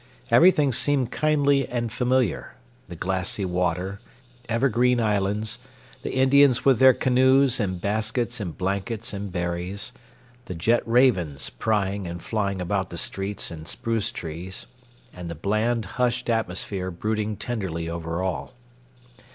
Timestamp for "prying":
11.51-12.07